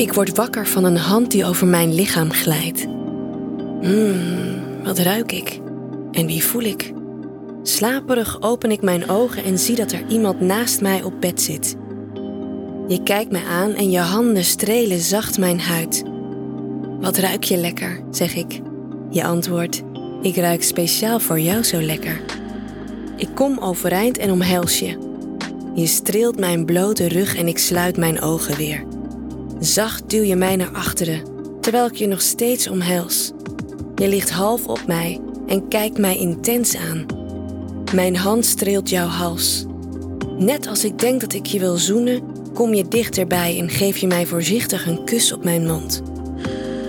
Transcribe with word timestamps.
Ik 0.00 0.12
word 0.12 0.36
wakker 0.36 0.66
van 0.66 0.84
een 0.84 0.96
hand 0.96 1.30
die 1.30 1.44
over 1.44 1.66
mijn 1.66 1.94
lichaam 1.94 2.32
glijdt. 2.32 2.86
Hmm, 3.80 4.84
wat 4.84 4.98
ruik 4.98 5.32
ik? 5.32 5.60
En 6.10 6.26
wie 6.26 6.44
voel 6.44 6.62
ik? 6.62 6.92
Slaperig 7.62 8.42
open 8.42 8.70
ik 8.70 8.82
mijn 8.82 9.08
ogen 9.08 9.44
en 9.44 9.58
zie 9.58 9.74
dat 9.74 9.92
er 9.92 10.06
iemand 10.08 10.40
naast 10.40 10.80
mij 10.80 11.02
op 11.02 11.20
bed 11.20 11.42
zit. 11.42 11.76
Je 12.88 13.02
kijkt 13.02 13.30
me 13.30 13.42
aan 13.44 13.74
en 13.74 13.90
je 13.90 13.98
handen 13.98 14.44
strelen 14.44 15.00
zacht 15.00 15.38
mijn 15.38 15.60
huid. 15.60 16.02
Wat 17.00 17.16
ruik 17.16 17.44
je 17.44 17.56
lekker, 17.56 18.00
zeg 18.10 18.34
ik. 18.34 18.60
Je 19.10 19.24
antwoordt: 19.24 19.82
Ik 20.22 20.36
ruik 20.36 20.62
speciaal 20.62 21.20
voor 21.20 21.40
jou 21.40 21.62
zo 21.62 21.80
lekker. 21.80 22.20
Ik 23.16 23.28
kom 23.34 23.58
overeind 23.58 24.18
en 24.18 24.30
omhels 24.30 24.78
je. 24.78 24.98
Je 25.74 25.86
streelt 25.86 26.38
mijn 26.38 26.64
blote 26.64 27.08
rug 27.08 27.36
en 27.36 27.46
ik 27.46 27.58
sluit 27.58 27.96
mijn 27.96 28.20
ogen 28.20 28.56
weer. 28.56 28.98
Zacht 29.60 30.10
duw 30.10 30.22
je 30.22 30.36
mij 30.36 30.56
naar 30.56 30.70
achteren, 30.72 31.22
terwijl 31.60 31.86
ik 31.86 31.94
je 31.94 32.06
nog 32.06 32.20
steeds 32.20 32.68
omhels. 32.68 33.30
Je 33.94 34.08
ligt 34.08 34.30
half 34.30 34.66
op 34.66 34.86
mij 34.86 35.20
en 35.46 35.68
kijkt 35.68 35.98
mij 35.98 36.16
intens 36.16 36.76
aan. 36.76 37.06
Mijn 37.94 38.16
hand 38.16 38.46
streelt 38.46 38.88
jouw 38.88 39.06
hals. 39.06 39.64
Net 40.38 40.66
als 40.66 40.84
ik 40.84 40.98
denk 40.98 41.20
dat 41.20 41.32
ik 41.32 41.46
je 41.46 41.58
wil 41.58 41.76
zoenen, 41.76 42.22
kom 42.54 42.74
je 42.74 42.88
dichterbij 42.88 43.58
en 43.58 43.68
geef 43.68 43.96
je 43.96 44.06
mij 44.06 44.26
voorzichtig 44.26 44.86
een 44.86 45.04
kus 45.04 45.32
op 45.32 45.44
mijn 45.44 45.66
mond. 45.66 46.02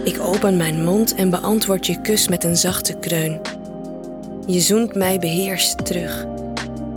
Ik 0.04 0.20
open 0.20 0.58
mijn 0.58 0.84
mond 0.84 1.16
en 1.16 1.30
beantwoord 1.30 1.86
je 1.86 2.02
kus 2.02 2.28
met 2.28 2.44
een 2.44 2.58
zachte 2.58 2.98
kreun. 3.00 3.42
Je 4.46 4.60
zoent 4.60 4.96
mij 4.96 5.20
beheerst 5.20 5.86
terug. 5.86 6.26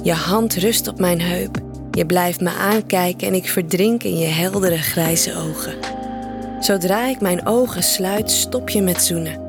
Je 0.03 0.13
hand 0.13 0.55
rust 0.55 0.89
op 0.89 0.99
mijn 0.99 1.21
heup. 1.21 1.64
Je 1.95 2.07
blijft 2.07 2.41
me 2.41 2.51
aankijken 2.51 3.27
en 3.29 3.35
ik 3.35 3.49
verdrink 3.49 4.03
in 4.03 4.19
je 4.19 4.27
heldere 4.27 4.79
grijze 4.79 5.37
ogen. 5.37 5.75
Zodra 6.61 7.07
ik 7.07 7.21
mijn 7.21 7.47
ogen 7.47 7.83
sluit, 7.83 8.31
stop 8.31 8.69
je 8.69 8.83
met 8.83 9.03
zoenen. 9.03 9.41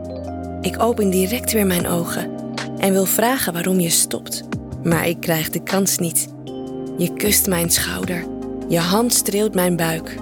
Ik 0.61 0.81
open 0.81 1.09
direct 1.09 1.51
weer 1.51 1.65
mijn 1.65 1.87
ogen 1.87 2.31
en 2.77 2.91
wil 2.91 3.05
vragen 3.05 3.53
waarom 3.53 3.79
je 3.79 3.89
stopt, 3.89 4.43
maar 4.83 5.07
ik 5.07 5.19
krijg 5.19 5.49
de 5.49 5.63
kans 5.63 5.97
niet. 5.97 6.27
Je 6.97 7.13
kust 7.13 7.47
mijn 7.47 7.71
schouder, 7.71 8.25
je 8.67 8.79
hand 8.79 9.13
streelt 9.13 9.53
mijn 9.53 9.75
buik. 9.75 10.15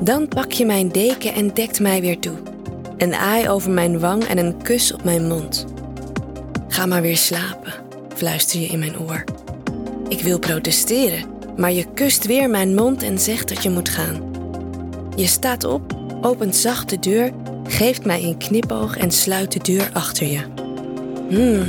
Dan 0.00 0.28
pak 0.28 0.52
je 0.52 0.66
mijn 0.66 0.88
deken 0.88 1.34
en 1.34 1.54
dekt 1.54 1.80
mij 1.80 2.00
weer 2.00 2.18
toe. 2.18 2.36
Een 2.96 3.14
aai 3.14 3.48
over 3.48 3.70
mijn 3.70 3.98
wang 3.98 4.24
en 4.24 4.38
een 4.38 4.62
kus 4.62 4.92
op 4.92 5.04
mijn 5.04 5.28
mond. 5.28 5.66
Ga 6.68 6.86
maar 6.86 7.02
weer 7.02 7.16
slapen, 7.16 7.72
fluister 8.14 8.60
je 8.60 8.66
in 8.66 8.78
mijn 8.78 8.98
oor. 8.98 9.24
Ik 10.08 10.20
wil 10.20 10.38
protesteren, 10.38 11.31
maar 11.56 11.72
je 11.72 11.86
kust 11.94 12.26
weer 12.26 12.50
mijn 12.50 12.74
mond 12.74 13.02
en 13.02 13.18
zegt 13.18 13.48
dat 13.48 13.62
je 13.62 13.70
moet 13.70 13.88
gaan. 13.88 14.30
Je 15.16 15.26
staat 15.26 15.64
op, 15.64 15.96
opent 16.20 16.56
zacht 16.56 16.88
de 16.88 16.98
deur, 16.98 17.32
geeft 17.68 18.04
mij 18.04 18.22
een 18.22 18.38
knipoog 18.38 18.96
en 18.96 19.10
sluit 19.10 19.52
de 19.52 19.58
deur 19.58 19.90
achter 19.92 20.26
je. 20.26 20.40
Hmm, 21.28 21.64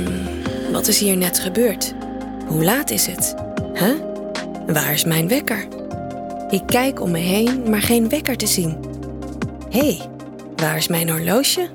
wat 0.72 0.88
is 0.88 0.98
hier 0.98 1.16
net 1.16 1.38
gebeurd? 1.38 1.94
Hoe 2.46 2.64
laat 2.64 2.90
is 2.90 3.06
het? 3.06 3.34
Huh? 3.74 3.94
Waar 4.66 4.92
is 4.92 5.04
mijn 5.04 5.28
wekker? 5.28 5.66
Ik 6.50 6.62
kijk 6.66 7.00
om 7.00 7.10
me 7.10 7.18
heen, 7.18 7.70
maar 7.70 7.82
geen 7.82 8.08
wekker 8.08 8.36
te 8.36 8.46
zien. 8.46 8.76
Hé, 9.70 9.78
hey, 9.78 10.00
waar 10.56 10.76
is 10.76 10.88
mijn 10.88 11.10
horloge? 11.10 11.68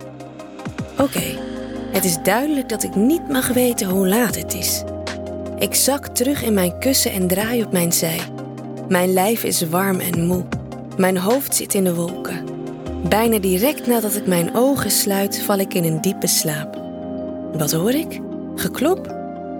Oké, 0.97 1.37
het 1.91 2.05
is 2.05 2.17
duidelijk 2.23 2.69
dat 2.69 2.83
ik 2.83 2.95
niet 2.95 3.29
mag 3.29 3.47
weten 3.47 3.87
hoe 3.87 4.07
laat 4.07 4.35
het 4.35 4.53
is. 4.53 4.83
Ik 5.59 5.75
zak 5.75 6.07
terug 6.07 6.43
in 6.43 6.53
mijn 6.53 6.79
kussen 6.79 7.11
en 7.11 7.27
draai 7.27 7.63
op 7.63 7.71
mijn 7.71 7.93
zij. 7.93 8.19
Mijn 8.87 9.13
lijf 9.13 9.43
is 9.43 9.61
warm 9.61 9.99
en 9.99 10.25
moe. 10.25 10.43
Mijn 10.97 11.17
hoofd 11.17 11.55
zit 11.55 11.73
in 11.73 11.83
de 11.83 11.95
wolken. 11.95 12.45
Bijna 13.09 13.39
direct 13.39 13.87
nadat 13.87 14.15
ik 14.15 14.27
mijn 14.27 14.55
ogen 14.55 14.91
sluit, 14.91 15.41
val 15.41 15.57
ik 15.57 15.73
in 15.73 15.83
een 15.83 16.01
diepe 16.01 16.27
slaap. 16.27 16.81
Wat 17.53 17.71
hoor 17.71 17.91
ik? 17.93 18.19
Geklop? 18.55 19.07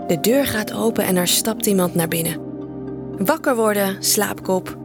De 0.08 0.18
deur 0.22 0.46
gaat 0.46 0.74
open 0.74 1.04
en 1.04 1.16
er 1.16 1.28
stapt 1.28 1.66
iemand 1.66 1.96
naar 1.96 2.08
binnen. 2.08 2.38
Wakker 3.18 3.56
worden, 3.56 4.04
slaapkop. 4.04 4.78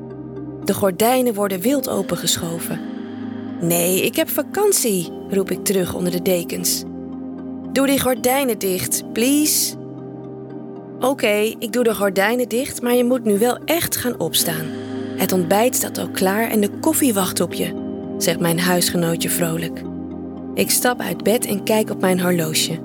De 0.64 0.74
gordijnen 0.74 1.34
worden 1.34 1.60
wild 1.60 1.88
opengeschoven. 1.88 2.80
Nee, 3.60 4.02
ik 4.02 4.16
heb 4.16 4.28
vakantie, 4.28 5.12
roep 5.30 5.50
ik 5.50 5.64
terug 5.64 5.94
onder 5.94 6.12
de 6.12 6.22
dekens. 6.22 6.82
Doe 7.72 7.86
die 7.86 8.00
gordijnen 8.00 8.58
dicht, 8.58 9.12
please. 9.12 9.82
Oké, 11.04 11.54
ik 11.58 11.72
doe 11.72 11.84
de 11.84 11.94
gordijnen 11.94 12.48
dicht, 12.48 12.82
maar 12.82 12.94
je 12.94 13.04
moet 13.04 13.24
nu 13.24 13.38
wel 13.38 13.58
echt 13.64 13.96
gaan 13.96 14.20
opstaan. 14.20 14.66
Het 15.16 15.32
ontbijt 15.32 15.76
staat 15.76 15.98
al 15.98 16.08
klaar 16.08 16.50
en 16.50 16.60
de 16.60 16.70
koffie 16.80 17.14
wacht 17.14 17.40
op 17.40 17.52
je, 17.52 17.72
zegt 18.18 18.40
mijn 18.40 18.60
huisgenootje 18.60 19.30
vrolijk. 19.30 19.82
Ik 20.54 20.70
stap 20.70 21.00
uit 21.00 21.22
bed 21.22 21.46
en 21.46 21.64
kijk 21.64 21.90
op 21.90 22.00
mijn 22.00 22.20
horloge. 22.20 22.78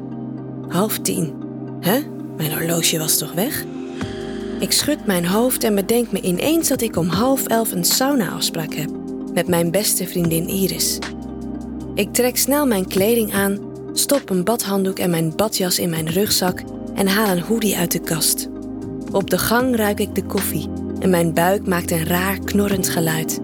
Half 0.67 0.99
tien. 0.99 1.33
Huh? 1.81 2.03
Mijn 2.37 2.53
horloge 2.53 2.97
was 2.97 3.17
toch 3.17 3.33
weg? 3.33 3.63
Ik 4.59 4.71
schud 4.71 5.05
mijn 5.05 5.25
hoofd 5.25 5.63
en 5.63 5.75
bedenk 5.75 6.11
me 6.11 6.21
ineens 6.21 6.67
dat 6.67 6.81
ik 6.81 6.95
om 6.95 7.07
half 7.07 7.47
elf 7.47 7.71
een 7.71 7.85
sauna-afspraak 7.85 8.73
heb 8.73 8.89
met 9.33 9.47
mijn 9.47 9.71
beste 9.71 10.07
vriendin 10.07 10.47
Iris. 10.47 10.99
Ik 11.95 12.13
trek 12.13 12.37
snel 12.37 12.65
mijn 12.65 12.87
kleding 12.87 13.33
aan, 13.33 13.59
stop 13.93 14.29
een 14.29 14.43
badhanddoek 14.43 14.99
en 14.99 15.09
mijn 15.09 15.35
badjas 15.35 15.79
in 15.79 15.89
mijn 15.89 16.09
rugzak 16.09 16.63
en 16.99 17.07
haal 17.07 17.29
een 17.29 17.41
hoodie 17.41 17.77
uit 17.77 17.91
de 17.91 17.99
kast. 17.99 18.47
Op 19.11 19.29
de 19.29 19.37
gang 19.37 19.75
ruik 19.75 19.99
ik 19.99 20.15
de 20.15 20.23
koffie 20.23 20.69
en 20.99 21.09
mijn 21.09 21.33
buik 21.33 21.67
maakt 21.67 21.91
een 21.91 22.05
raar 22.05 22.39
knorrend 22.39 22.89
geluid. 22.89 23.39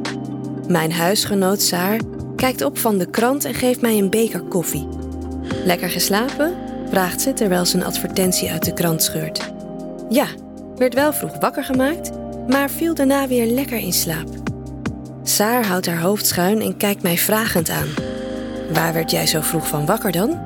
Mijn 0.68 0.92
huisgenoot 0.92 1.62
Saar 1.62 2.00
kijkt 2.36 2.62
op 2.62 2.78
van 2.78 2.98
de 2.98 3.10
krant 3.10 3.46
en 3.46 3.54
geeft 3.54 3.82
mij 3.82 3.98
een 3.98 4.10
beker 4.10 4.42
koffie. 4.42 4.88
Lekker 5.66 5.90
geslapen? 5.90 6.54
vraagt 6.90 7.22
ze 7.22 7.34
terwijl 7.34 7.66
ze 7.66 7.78
een 7.78 7.84
advertentie 7.84 8.52
uit 8.52 8.66
de 8.66 8.74
krant 8.74 9.04
scheurt. 9.04 9.52
Ja, 10.10 10.28
werd 10.76 10.94
wel 10.94 11.14
vroeg 11.14 11.40
wakker 11.40 11.64
gemaakt, 11.64 12.12
maar 12.48 12.70
viel 12.70 12.94
daarna 12.94 13.28
weer 13.28 13.46
lekker 13.46 13.78
in 13.78 13.94
slaap. 13.94 14.30
Saar 15.24 15.66
houdt 15.66 15.86
haar 15.86 16.02
hoofd 16.02 16.26
schuin 16.26 16.62
en 16.62 16.78
kijkt 16.78 17.04
mij 17.04 17.18
vragend 17.18 17.70
aan. 17.70 17.88
Waar 18.74 18.94
werd 18.94 19.12
jij 19.12 19.28
zo 19.28 19.42
vroeg 19.42 19.68
van 19.68 19.86
wakker 19.86 20.12
dan? 20.12 20.40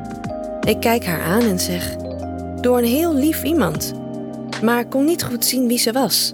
Ik 0.62 0.80
kijk 0.80 1.06
haar 1.06 1.22
aan 1.22 1.42
en 1.42 1.60
zeg: 1.60 1.96
Door 2.62 2.78
een 2.78 2.84
heel 2.84 3.16
lief 3.16 3.44
iemand. 3.44 3.94
Maar 4.64 4.88
kon 4.88 5.06
niet 5.06 5.24
goed 5.24 5.46
zien 5.46 5.68
wie 5.68 5.78
ze 5.78 5.92
was. 5.92 6.34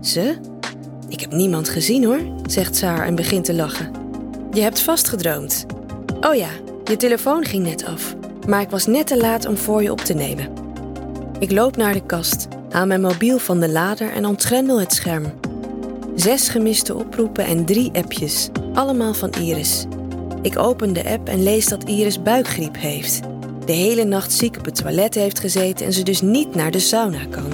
Ze? 0.00 0.36
Ik 1.08 1.20
heb 1.20 1.32
niemand 1.32 1.68
gezien 1.68 2.04
hoor, 2.04 2.20
zegt 2.46 2.76
Saar 2.76 3.06
en 3.06 3.14
begint 3.14 3.44
te 3.44 3.54
lachen. 3.54 3.92
Je 4.52 4.60
hebt 4.60 4.80
vastgedroomd. 4.80 5.66
Oh 6.20 6.34
ja, 6.34 6.48
je 6.84 6.96
telefoon 6.96 7.44
ging 7.44 7.64
net 7.64 7.84
af, 7.84 8.16
maar 8.46 8.60
ik 8.60 8.70
was 8.70 8.86
net 8.86 9.06
te 9.06 9.16
laat 9.16 9.46
om 9.46 9.56
voor 9.56 9.82
je 9.82 9.90
op 9.90 10.00
te 10.00 10.14
nemen. 10.14 10.48
Ik 11.38 11.52
loop 11.52 11.76
naar 11.76 11.92
de 11.92 12.06
kast, 12.06 12.48
haal 12.70 12.86
mijn 12.86 13.00
mobiel 13.00 13.38
van 13.38 13.60
de 13.60 13.68
lader 13.68 14.12
en 14.12 14.26
ontgrendel 14.26 14.80
het 14.80 14.92
scherm. 14.92 15.32
Zes 16.14 16.48
gemiste 16.48 16.94
oproepen 16.94 17.44
en 17.44 17.64
drie 17.64 17.90
appjes, 17.92 18.48
allemaal 18.74 19.14
van 19.14 19.32
Iris. 19.32 19.86
Ik 20.42 20.58
open 20.58 20.92
de 20.92 21.04
app 21.04 21.28
en 21.28 21.42
lees 21.42 21.66
dat 21.66 21.84
Iris 21.84 22.22
buikgriep 22.22 22.76
heeft. 22.78 23.20
De 23.68 23.74
hele 23.74 24.04
nacht 24.04 24.32
ziek 24.32 24.56
op 24.58 24.64
het 24.64 24.74
toilet 24.74 25.14
heeft 25.14 25.40
gezeten 25.40 25.86
en 25.86 25.92
ze 25.92 26.02
dus 26.02 26.20
niet 26.20 26.54
naar 26.54 26.70
de 26.70 26.78
sauna 26.78 27.24
kan. 27.30 27.52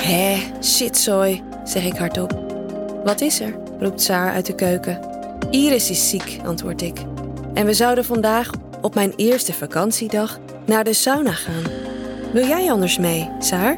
Hé, 0.00 0.36
shitzooi, 0.62 1.42
zeg 1.64 1.84
ik 1.84 1.96
hardop. 1.96 2.54
Wat 3.04 3.20
is 3.20 3.40
er? 3.40 3.56
roept 3.78 4.02
Saar 4.02 4.32
uit 4.32 4.46
de 4.46 4.54
keuken. 4.54 5.00
Iris 5.50 5.90
is 5.90 6.08
ziek, 6.08 6.38
antwoord 6.44 6.82
ik. 6.82 6.98
En 7.54 7.66
we 7.66 7.74
zouden 7.74 8.04
vandaag, 8.04 8.50
op 8.80 8.94
mijn 8.94 9.12
eerste 9.16 9.52
vakantiedag, 9.52 10.38
naar 10.66 10.84
de 10.84 10.92
sauna 10.92 11.32
gaan. 11.32 11.64
Wil 12.32 12.46
jij 12.46 12.70
anders 12.70 12.98
mee, 12.98 13.30
Saar? 13.38 13.76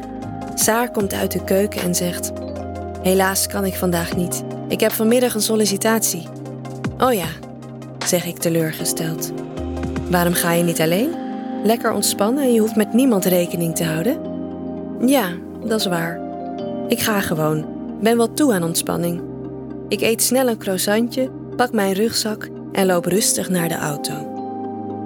Saar 0.55 0.91
komt 0.91 1.13
uit 1.13 1.31
de 1.31 1.43
keuken 1.43 1.81
en 1.81 1.95
zegt: 1.95 2.31
Helaas 3.01 3.47
kan 3.47 3.65
ik 3.65 3.73
vandaag 3.73 4.15
niet. 4.15 4.43
Ik 4.67 4.79
heb 4.79 4.91
vanmiddag 4.91 5.33
een 5.33 5.41
sollicitatie. 5.41 6.27
Oh 6.97 7.13
ja, 7.13 7.27
zeg 8.05 8.25
ik 8.25 8.37
teleurgesteld. 8.37 9.31
Waarom 10.09 10.33
ga 10.33 10.51
je 10.51 10.63
niet 10.63 10.81
alleen? 10.81 11.09
Lekker 11.63 11.91
ontspannen 11.91 12.43
en 12.43 12.53
je 12.53 12.59
hoeft 12.59 12.75
met 12.75 12.93
niemand 12.93 13.25
rekening 13.25 13.75
te 13.75 13.83
houden? 13.83 14.17
Ja, 15.07 15.29
dat 15.65 15.79
is 15.79 15.85
waar. 15.85 16.19
Ik 16.87 16.99
ga 16.99 17.21
gewoon. 17.21 17.65
Ben 18.01 18.17
wel 18.17 18.33
toe 18.33 18.53
aan 18.53 18.63
ontspanning. 18.63 19.21
Ik 19.87 20.01
eet 20.01 20.21
snel 20.21 20.47
een 20.47 20.57
croissantje, 20.57 21.29
pak 21.55 21.71
mijn 21.71 21.93
rugzak 21.93 22.47
en 22.71 22.85
loop 22.85 23.05
rustig 23.05 23.49
naar 23.49 23.67
de 23.67 23.77
auto. 23.77 24.27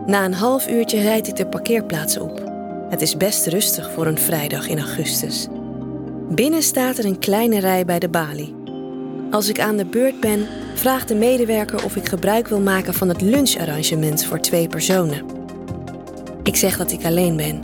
Na 0.05 0.25
een 0.25 0.33
half 0.33 0.69
uurtje 0.69 1.01
rijd 1.01 1.27
ik 1.27 1.35
de 1.35 1.47
parkeerplaats 1.47 2.17
op. 2.17 2.51
Het 2.89 3.01
is 3.01 3.17
best 3.17 3.47
rustig 3.47 3.91
voor 3.91 4.07
een 4.07 4.17
vrijdag 4.17 4.67
in 4.67 4.79
augustus. 4.79 5.47
Binnen 6.29 6.63
staat 6.63 6.97
er 6.97 7.05
een 7.05 7.19
kleine 7.19 7.59
rij 7.59 7.85
bij 7.85 7.99
de 7.99 8.09
balie. 8.09 8.55
Als 9.33 9.49
ik 9.49 9.59
aan 9.59 9.77
de 9.77 9.85
beurt 9.85 10.19
ben, 10.19 10.47
vraagt 10.73 11.07
de 11.07 11.15
medewerker 11.15 11.83
of 11.83 11.95
ik 11.95 12.07
gebruik 12.07 12.47
wil 12.47 12.59
maken 12.59 12.93
van 12.93 13.09
het 13.09 13.21
luncharrangement 13.21 14.25
voor 14.25 14.39
twee 14.39 14.67
personen. 14.67 15.25
Ik 16.43 16.55
zeg 16.55 16.77
dat 16.77 16.91
ik 16.91 17.05
alleen 17.05 17.35
ben. 17.35 17.61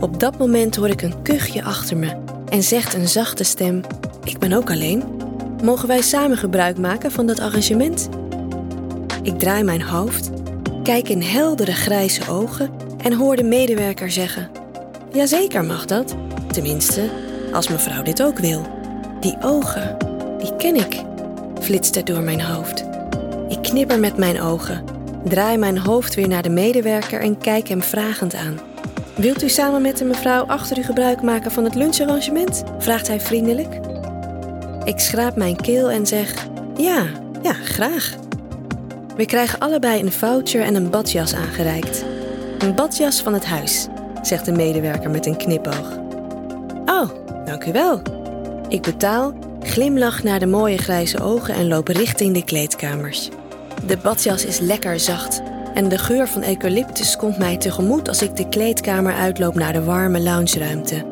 Op 0.00 0.20
dat 0.20 0.38
moment 0.38 0.76
hoor 0.76 0.88
ik 0.88 1.02
een 1.02 1.22
kuchje 1.22 1.62
achter 1.62 1.96
me 1.96 2.16
en 2.48 2.62
zegt 2.62 2.94
een 2.94 3.08
zachte 3.08 3.44
stem: 3.44 3.80
Ik 4.24 4.38
ben 4.38 4.52
ook 4.52 4.70
alleen. 4.70 5.04
Mogen 5.62 5.88
wij 5.88 6.00
samen 6.00 6.36
gebruik 6.36 6.78
maken 6.78 7.12
van 7.12 7.26
dat 7.26 7.40
arrangement? 7.40 8.08
Ik 9.22 9.38
draai 9.38 9.62
mijn 9.62 9.82
hoofd, 9.82 10.30
kijk 10.82 11.08
in 11.08 11.22
heldere 11.22 11.72
grijze 11.72 12.30
ogen 12.30 12.70
en 13.02 13.12
hoor 13.12 13.36
de 13.36 13.44
medewerker 13.44 14.10
zeggen: 14.10 14.50
Jazeker 15.12 15.64
mag 15.64 15.84
dat. 15.84 16.16
Tenminste, 16.52 17.10
als 17.52 17.68
mevrouw 17.68 18.02
dit 18.02 18.22
ook 18.22 18.38
wil. 18.38 18.66
Die 19.20 19.36
ogen, 19.40 19.96
die 20.38 20.56
ken 20.56 20.76
ik, 20.76 21.02
flitst 21.60 21.94
het 21.94 22.06
door 22.06 22.22
mijn 22.22 22.40
hoofd. 22.40 22.84
Ik 23.48 23.62
knipper 23.62 24.00
met 24.00 24.16
mijn 24.16 24.40
ogen, 24.40 24.84
draai 25.24 25.56
mijn 25.56 25.78
hoofd 25.78 26.14
weer 26.14 26.28
naar 26.28 26.42
de 26.42 26.48
medewerker 26.48 27.20
en 27.20 27.38
kijk 27.38 27.68
hem 27.68 27.82
vragend 27.82 28.34
aan. 28.34 28.58
Wilt 29.14 29.42
u 29.42 29.48
samen 29.48 29.82
met 29.82 29.98
de 29.98 30.04
mevrouw 30.04 30.44
achter 30.46 30.78
u 30.78 30.82
gebruik 30.82 31.22
maken 31.22 31.50
van 31.50 31.64
het 31.64 31.74
luncharrangement? 31.74 32.62
vraagt 32.78 33.08
hij 33.08 33.20
vriendelijk. 33.20 33.80
Ik 34.84 34.98
schraap 34.98 35.36
mijn 35.36 35.56
keel 35.56 35.90
en 35.90 36.06
zeg: 36.06 36.46
Ja, 36.76 37.06
ja, 37.42 37.52
graag. 37.52 38.14
We 39.16 39.26
krijgen 39.26 39.58
allebei 39.58 40.02
een 40.02 40.12
voucher 40.12 40.62
en 40.62 40.74
een 40.74 40.90
badjas 40.90 41.34
aangereikt. 41.34 42.04
Een 42.58 42.74
badjas 42.74 43.20
van 43.20 43.32
het 43.32 43.44
huis, 43.44 43.86
zegt 44.22 44.44
de 44.44 44.52
medewerker 44.52 45.10
met 45.10 45.26
een 45.26 45.36
knipoog. 45.36 45.98
Oh, 46.86 47.08
dank 47.44 47.64
u 47.64 47.72
wel. 47.72 48.02
Ik 48.68 48.82
betaal, 48.82 49.34
glimlach 49.66 50.22
naar 50.22 50.38
de 50.38 50.46
mooie 50.46 50.78
grijze 50.78 51.20
ogen 51.20 51.54
en 51.54 51.68
loop 51.68 51.88
richting 51.88 52.34
de 52.34 52.44
kleedkamers. 52.44 53.28
De 53.86 53.96
badjas 53.96 54.44
is 54.44 54.58
lekker 54.58 55.00
zacht 55.00 55.42
en 55.74 55.88
de 55.88 55.98
geur 55.98 56.28
van 56.28 56.44
eucalyptus 56.44 57.16
komt 57.16 57.38
mij 57.38 57.56
tegemoet 57.56 58.08
als 58.08 58.22
ik 58.22 58.36
de 58.36 58.48
kleedkamer 58.48 59.14
uitloop 59.14 59.54
naar 59.54 59.72
de 59.72 59.84
warme 59.84 60.20
loungeruimte. 60.20 61.06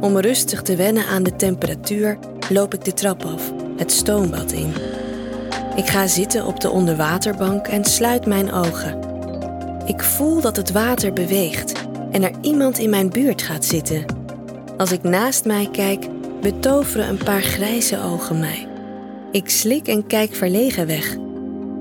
Om 0.00 0.18
rustig 0.18 0.62
te 0.62 0.76
wennen 0.76 1.06
aan 1.06 1.22
de 1.22 1.36
temperatuur 1.36 2.18
loop 2.48 2.74
ik 2.74 2.84
de 2.84 2.94
trap 2.94 3.24
af, 3.24 3.52
het 3.76 3.92
stoombad 3.92 4.52
in. 4.52 4.72
Ik 5.76 5.86
ga 5.86 6.06
zitten 6.06 6.46
op 6.46 6.60
de 6.60 6.70
onderwaterbank 6.70 7.66
en 7.66 7.84
sluit 7.84 8.26
mijn 8.26 8.52
ogen. 8.52 8.98
Ik 9.86 10.02
voel 10.02 10.40
dat 10.40 10.56
het 10.56 10.72
water 10.72 11.12
beweegt 11.12 11.72
en 12.10 12.22
er 12.22 12.32
iemand 12.40 12.78
in 12.78 12.90
mijn 12.90 13.10
buurt 13.10 13.42
gaat 13.42 13.64
zitten. 13.64 14.04
Als 14.76 14.92
ik 14.92 15.02
naast 15.02 15.44
mij 15.44 15.68
kijk, 15.72 16.06
betoveren 16.52 17.08
een 17.08 17.24
paar 17.24 17.42
grijze 17.42 18.02
ogen 18.02 18.38
mij. 18.38 18.68
Ik 19.30 19.48
slik 19.48 19.88
en 19.88 20.06
kijk 20.06 20.34
verlegen 20.34 20.86
weg. 20.86 21.16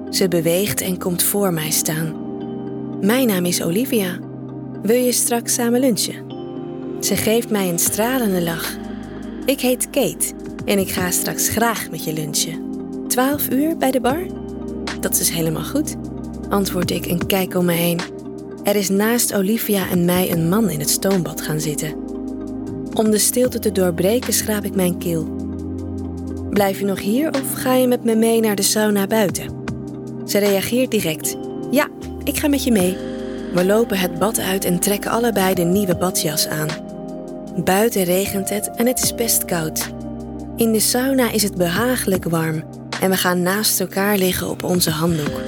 Ze 0.10 0.28
beweegt 0.28 0.82
en 0.82 0.98
komt 0.98 1.24
voor 1.24 1.54
mij 1.54 1.72
staan. 1.72 2.16
Mijn 3.02 3.28
naam 3.28 3.46
is 3.46 3.64
Olivia. 3.64 4.20
Wil 4.82 4.96
je 4.96 5.12
straks 5.12 5.54
samen 5.54 5.80
lunchen? 5.80 6.26
Ze 7.00 7.16
geeft 7.16 7.50
mij 7.50 7.70
een 7.70 7.80
stralende 7.80 8.42
lach. 8.42 8.78
Ik 9.46 9.60
heet 9.60 9.90
Kate 9.90 10.34
en 10.66 10.80
ik 10.80 10.90
ga 10.90 11.12
straks 11.12 11.50
graag 11.50 11.90
met 11.90 12.04
je 12.04 12.14
lunchen. 12.14 12.64
Twaalf 13.08 13.50
uur 13.50 13.78
bij 13.78 13.92
de 13.92 14.02
bar? 14.02 14.26
Dat 15.00 15.20
is 15.20 15.30
helemaal 15.30 15.66
goed, 15.66 15.96
antwoord 16.50 16.92
ik 16.92 17.06
en 17.06 17.26
kijk 17.28 17.56
om 17.56 17.66
me 17.66 17.74
heen. 17.74 18.00
Er 18.64 18.76
is 18.76 18.90
naast 18.90 19.34
Olivia 19.34 19.90
en 19.90 20.06
mij 20.06 20.32
een 20.32 20.50
man 20.50 20.70
in 20.70 20.80
het 20.80 20.90
stoombad 20.90 21.42
gaan 21.42 21.60
zitten. 21.60 22.05
Om 22.96 23.12
de 23.12 23.18
stilte 23.18 23.60
te 23.60 23.72
doorbreken 23.72 24.34
schraap 24.34 24.64
ik 24.64 24.76
mijn 24.76 24.98
keel. 24.98 25.28
Blijf 26.50 26.80
je 26.80 26.86
nog 26.86 27.00
hier 27.00 27.30
of 27.30 27.54
ga 27.54 27.74
je 27.74 27.88
met 27.88 28.04
me 28.04 28.16
mee 28.16 28.40
naar 28.40 28.56
de 28.56 28.62
sauna 28.62 29.08
buiten? 29.08 29.64
Ze 30.26 30.38
reageert 30.38 30.92
direct. 30.92 31.36
Ja, 31.72 31.88
ik 32.24 32.38
ga 32.38 32.48
met 32.48 32.64
je 32.64 32.72
mee. 32.72 32.98
We 33.54 33.66
lopen 33.66 33.98
het 33.98 34.20
bad 34.20 34.40
uit 34.40 34.66
en 34.66 34.80
trekken 34.80 35.12
allebei 35.12 35.54
de 35.54 35.64
nieuwe 35.64 35.96
badjas 35.96 36.48
aan. 36.48 36.68
Buiten 37.64 38.04
regent 38.04 38.50
het 38.50 38.72
en 38.76 38.88
het 38.88 39.04
is 39.04 39.16
best 39.16 39.46
koud. 39.46 39.90
In 40.56 40.72
de 40.72 40.80
sauna 40.80 41.32
is 41.32 41.44
het 41.44 41.56
behagelijk 41.56 42.24
warm 42.24 42.64
en 43.02 43.10
we 43.10 43.18
gaan 43.18 43.42
naast 43.42 43.80
elkaar 43.80 44.18
liggen 44.18 44.50
op 44.50 44.64
onze 44.64 44.90
handdoek. 44.90 45.42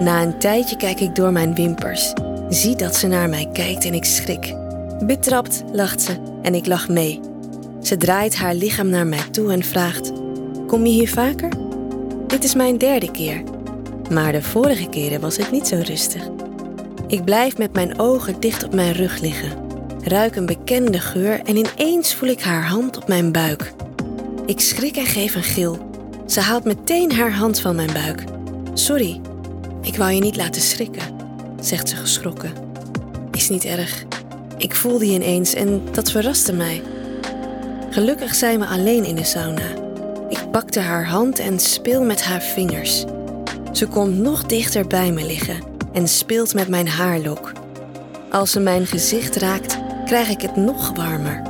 Na 0.00 0.22
een 0.22 0.38
tijdje 0.38 0.76
kijk 0.76 1.00
ik 1.00 1.14
door 1.14 1.32
mijn 1.32 1.54
wimpers, 1.54 2.12
zie 2.48 2.76
dat 2.76 2.96
ze 2.96 3.06
naar 3.06 3.28
mij 3.28 3.48
kijkt 3.52 3.84
en 3.84 3.94
ik 3.94 4.04
schrik. 4.04 4.63
Betrapt, 5.02 5.64
lacht 5.72 6.02
ze 6.02 6.16
en 6.42 6.54
ik 6.54 6.66
lach 6.66 6.88
mee. 6.88 7.20
Ze 7.82 7.96
draait 7.96 8.36
haar 8.36 8.54
lichaam 8.54 8.88
naar 8.88 9.06
mij 9.06 9.24
toe 9.30 9.52
en 9.52 9.62
vraagt: 9.62 10.12
Kom 10.66 10.86
je 10.86 10.92
hier 10.92 11.08
vaker? 11.08 11.48
Dit 12.26 12.44
is 12.44 12.54
mijn 12.54 12.78
derde 12.78 13.10
keer. 13.10 13.42
Maar 14.10 14.32
de 14.32 14.42
vorige 14.42 14.88
keren 14.88 15.20
was 15.20 15.36
het 15.36 15.50
niet 15.50 15.66
zo 15.66 15.80
rustig. 15.84 16.28
Ik 17.06 17.24
blijf 17.24 17.58
met 17.58 17.72
mijn 17.72 17.98
ogen 17.98 18.40
dicht 18.40 18.64
op 18.64 18.74
mijn 18.74 18.92
rug 18.92 19.20
liggen, 19.20 19.52
ruik 20.02 20.36
een 20.36 20.46
bekende 20.46 21.00
geur 21.00 21.40
en 21.44 21.56
ineens 21.56 22.14
voel 22.14 22.28
ik 22.28 22.40
haar 22.40 22.66
hand 22.66 22.96
op 22.96 23.08
mijn 23.08 23.32
buik. 23.32 23.72
Ik 24.46 24.60
schrik 24.60 24.96
en 24.96 25.06
geef 25.06 25.34
een 25.34 25.42
gil. 25.42 25.78
Ze 26.26 26.40
haalt 26.40 26.64
meteen 26.64 27.12
haar 27.12 27.32
hand 27.32 27.60
van 27.60 27.76
mijn 27.76 27.92
buik. 27.92 28.24
Sorry, 28.74 29.20
ik 29.82 29.96
wou 29.96 30.12
je 30.12 30.20
niet 30.20 30.36
laten 30.36 30.62
schrikken, 30.62 31.16
zegt 31.60 31.88
ze 31.88 31.96
geschrokken. 31.96 32.52
Is 33.30 33.48
niet 33.48 33.64
erg. 33.64 34.04
Ik 34.64 34.74
voelde 34.74 35.04
die 35.04 35.14
ineens 35.14 35.54
en 35.54 35.82
dat 35.92 36.10
verraste 36.10 36.52
mij. 36.52 36.82
Gelukkig 37.90 38.34
zijn 38.34 38.58
we 38.60 38.66
alleen 38.66 39.04
in 39.04 39.14
de 39.14 39.24
sauna. 39.24 39.68
Ik 40.28 40.50
pakte 40.50 40.80
haar 40.80 41.06
hand 41.06 41.38
en 41.38 41.58
speel 41.58 42.02
met 42.02 42.22
haar 42.22 42.42
vingers. 42.42 43.04
Ze 43.72 43.86
komt 43.86 44.18
nog 44.18 44.44
dichter 44.44 44.86
bij 44.86 45.12
me 45.12 45.26
liggen 45.26 45.62
en 45.92 46.08
speelt 46.08 46.54
met 46.54 46.68
mijn 46.68 46.88
haarlok. 46.88 47.52
Als 48.30 48.50
ze 48.50 48.60
mijn 48.60 48.86
gezicht 48.86 49.36
raakt, 49.36 49.78
krijg 50.04 50.28
ik 50.28 50.40
het 50.40 50.56
nog 50.56 50.96
warmer. 50.96 51.42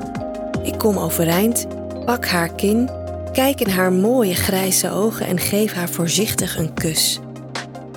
Ik 0.62 0.78
kom 0.78 0.98
overeind, 0.98 1.66
pak 2.04 2.26
haar 2.26 2.54
kin, 2.54 2.90
kijk 3.32 3.60
in 3.60 3.70
haar 3.70 3.92
mooie 3.92 4.34
grijze 4.34 4.90
ogen 4.90 5.26
en 5.26 5.38
geef 5.38 5.72
haar 5.72 5.88
voorzichtig 5.88 6.58
een 6.58 6.74
kus. 6.74 7.20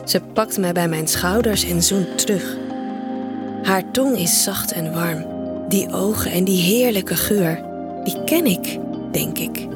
Ze 0.06 0.22
pakt 0.34 0.58
mij 0.58 0.74
bij 0.74 0.88
mijn 0.88 1.08
schouders 1.08 1.64
en 1.64 1.84
zoent 1.84 2.18
terug. 2.18 2.67
Haar 3.68 3.92
tong 3.92 4.18
is 4.18 4.44
zacht 4.44 4.72
en 4.72 4.94
warm. 4.94 5.26
Die 5.70 5.92
ogen 5.92 6.32
en 6.32 6.44
die 6.44 6.62
heerlijke 6.62 7.16
geur, 7.16 7.64
die 8.04 8.24
ken 8.24 8.46
ik, 8.46 8.78
denk 9.12 9.38
ik. 9.38 9.68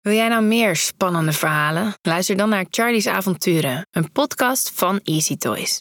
Wil 0.00 0.12
jij 0.12 0.28
nou 0.28 0.42
meer 0.42 0.76
spannende 0.76 1.32
verhalen? 1.32 1.94
Luister 2.02 2.36
dan 2.36 2.48
naar 2.48 2.66
Charlie's 2.70 3.06
Avonturen, 3.06 3.86
een 3.90 4.12
podcast 4.12 4.70
van 4.74 5.00
Easy 5.04 5.36
Toys. 5.36 5.72